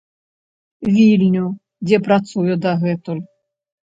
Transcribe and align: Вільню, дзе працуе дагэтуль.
Вільню, 0.95 1.43
дзе 1.85 1.99
працуе 2.07 2.53
дагэтуль. 2.65 3.21